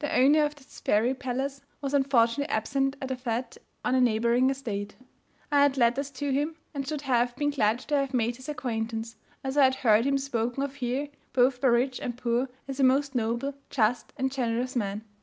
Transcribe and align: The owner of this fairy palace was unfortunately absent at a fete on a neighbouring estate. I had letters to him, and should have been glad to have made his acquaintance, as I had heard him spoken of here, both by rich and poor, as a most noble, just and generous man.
The 0.00 0.14
owner 0.14 0.44
of 0.44 0.54
this 0.54 0.80
fairy 0.80 1.14
palace 1.14 1.62
was 1.80 1.94
unfortunately 1.94 2.50
absent 2.54 2.94
at 3.00 3.10
a 3.10 3.16
fete 3.16 3.56
on 3.82 3.94
a 3.94 4.02
neighbouring 4.02 4.50
estate. 4.50 4.96
I 5.50 5.62
had 5.62 5.78
letters 5.78 6.10
to 6.10 6.30
him, 6.30 6.56
and 6.74 6.86
should 6.86 7.00
have 7.00 7.34
been 7.36 7.48
glad 7.48 7.78
to 7.78 7.96
have 7.96 8.12
made 8.12 8.36
his 8.36 8.50
acquaintance, 8.50 9.16
as 9.42 9.56
I 9.56 9.64
had 9.64 9.76
heard 9.76 10.04
him 10.04 10.18
spoken 10.18 10.62
of 10.62 10.74
here, 10.74 11.08
both 11.32 11.62
by 11.62 11.68
rich 11.68 12.00
and 12.00 12.18
poor, 12.18 12.50
as 12.68 12.80
a 12.80 12.84
most 12.84 13.14
noble, 13.14 13.54
just 13.70 14.12
and 14.18 14.30
generous 14.30 14.76
man. 14.76 15.04